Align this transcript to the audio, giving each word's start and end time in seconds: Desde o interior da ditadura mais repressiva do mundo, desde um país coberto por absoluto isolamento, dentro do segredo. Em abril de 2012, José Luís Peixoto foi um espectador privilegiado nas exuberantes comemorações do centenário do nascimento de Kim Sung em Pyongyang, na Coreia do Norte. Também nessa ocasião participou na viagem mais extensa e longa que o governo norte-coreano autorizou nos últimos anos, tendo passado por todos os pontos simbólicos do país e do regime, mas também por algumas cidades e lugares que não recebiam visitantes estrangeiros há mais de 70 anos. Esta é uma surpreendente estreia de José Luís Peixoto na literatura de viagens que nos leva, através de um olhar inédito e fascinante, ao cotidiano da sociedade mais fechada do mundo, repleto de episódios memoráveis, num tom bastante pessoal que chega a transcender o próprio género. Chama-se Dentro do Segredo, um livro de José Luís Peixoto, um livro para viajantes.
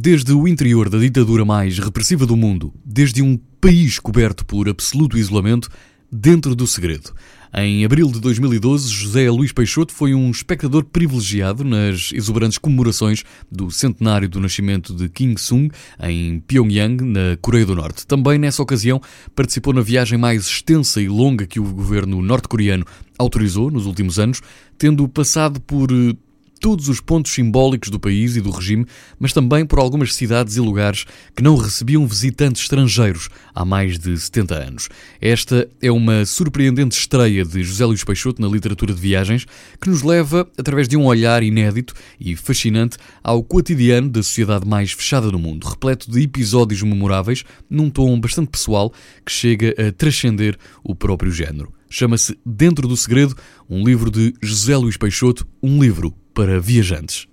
Desde 0.00 0.32
o 0.32 0.46
interior 0.46 0.88
da 0.88 0.96
ditadura 0.96 1.44
mais 1.44 1.76
repressiva 1.80 2.24
do 2.24 2.36
mundo, 2.36 2.72
desde 2.84 3.20
um 3.20 3.36
país 3.60 3.98
coberto 3.98 4.46
por 4.46 4.68
absoluto 4.68 5.18
isolamento, 5.18 5.68
dentro 6.08 6.54
do 6.54 6.68
segredo. 6.68 7.12
Em 7.52 7.84
abril 7.84 8.06
de 8.06 8.20
2012, 8.20 8.88
José 8.88 9.28
Luís 9.28 9.50
Peixoto 9.50 9.92
foi 9.92 10.14
um 10.14 10.30
espectador 10.30 10.84
privilegiado 10.84 11.64
nas 11.64 12.12
exuberantes 12.12 12.58
comemorações 12.58 13.24
do 13.50 13.72
centenário 13.72 14.28
do 14.28 14.38
nascimento 14.38 14.94
de 14.94 15.08
Kim 15.08 15.36
Sung 15.36 15.68
em 16.00 16.38
Pyongyang, 16.46 17.02
na 17.02 17.36
Coreia 17.42 17.66
do 17.66 17.74
Norte. 17.74 18.06
Também 18.06 18.38
nessa 18.38 18.62
ocasião 18.62 19.02
participou 19.34 19.72
na 19.72 19.80
viagem 19.80 20.16
mais 20.16 20.46
extensa 20.46 21.02
e 21.02 21.08
longa 21.08 21.44
que 21.44 21.58
o 21.58 21.64
governo 21.64 22.22
norte-coreano 22.22 22.84
autorizou 23.18 23.68
nos 23.68 23.84
últimos 23.84 24.16
anos, 24.20 24.40
tendo 24.78 25.08
passado 25.08 25.60
por 25.60 25.90
todos 26.58 26.88
os 26.88 27.00
pontos 27.00 27.32
simbólicos 27.32 27.90
do 27.90 28.00
país 28.00 28.36
e 28.36 28.40
do 28.40 28.50
regime, 28.50 28.86
mas 29.18 29.32
também 29.32 29.64
por 29.64 29.78
algumas 29.78 30.14
cidades 30.14 30.56
e 30.56 30.60
lugares 30.60 31.06
que 31.34 31.42
não 31.42 31.56
recebiam 31.56 32.06
visitantes 32.06 32.62
estrangeiros 32.62 33.28
há 33.54 33.64
mais 33.64 33.98
de 33.98 34.18
70 34.18 34.54
anos. 34.54 34.88
Esta 35.20 35.68
é 35.80 35.90
uma 35.90 36.26
surpreendente 36.26 36.98
estreia 36.98 37.44
de 37.44 37.62
José 37.62 37.84
Luís 37.84 38.04
Peixoto 38.04 38.42
na 38.42 38.48
literatura 38.48 38.92
de 38.92 39.00
viagens 39.00 39.46
que 39.80 39.88
nos 39.88 40.02
leva, 40.02 40.48
através 40.58 40.88
de 40.88 40.96
um 40.96 41.06
olhar 41.06 41.42
inédito 41.42 41.94
e 42.18 42.34
fascinante, 42.36 42.96
ao 43.22 43.42
cotidiano 43.42 44.08
da 44.08 44.22
sociedade 44.22 44.66
mais 44.66 44.92
fechada 44.92 45.30
do 45.30 45.38
mundo, 45.38 45.66
repleto 45.66 46.10
de 46.10 46.22
episódios 46.22 46.82
memoráveis, 46.82 47.44
num 47.70 47.90
tom 47.90 48.18
bastante 48.18 48.48
pessoal 48.48 48.92
que 49.24 49.32
chega 49.32 49.74
a 49.78 49.92
transcender 49.92 50.56
o 50.82 50.94
próprio 50.94 51.30
género. 51.30 51.72
Chama-se 51.90 52.38
Dentro 52.44 52.86
do 52.86 52.96
Segredo, 52.96 53.34
um 53.68 53.82
livro 53.82 54.10
de 54.10 54.34
José 54.42 54.76
Luís 54.76 54.96
Peixoto, 54.96 55.46
um 55.62 55.82
livro 55.82 56.14
para 56.38 56.60
viajantes. 56.60 57.26